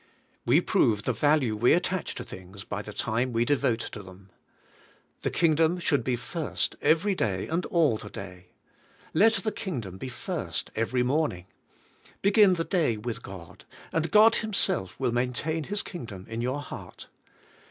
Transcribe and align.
We 0.47 0.61
prove 0.61 1.03
the 1.03 1.13
value 1.13 1.55
we 1.55 1.73
attach 1.73 2.15
to 2.15 2.23
things 2.23 2.63
by 2.63 2.81
the 2.81 2.91
time 2.91 3.33
we 3.33 3.45
devote 3.45 3.81
to 3.91 4.01
them. 4.01 4.31
The 5.21 5.29
Kingdom 5.29 5.77
should 5.77 6.03
be 6.03 6.15
first 6.15 6.75
every 6.81 7.13
day, 7.13 7.47
and 7.47 7.67
all 7.67 7.97
the 7.97 8.09
day. 8.09 8.47
Let 9.13 9.33
the 9.33 9.51
Kingdom 9.51 9.99
be 9.99 10.09
first 10.09 10.71
every 10.75 11.03
morn 11.03 11.33
ing. 11.33 11.45
Begin 12.23 12.55
the 12.55 12.63
day 12.63 12.97
with 12.97 13.21
God, 13.21 13.63
and 13.91 14.09
God 14.09 14.37
Himself 14.37 14.99
will 14.99 15.11
maintain 15.11 15.65
His 15.65 15.83
Kingdom 15.83 16.25
in 16.27 16.41
your 16.41 16.63
heart. 16.63 17.07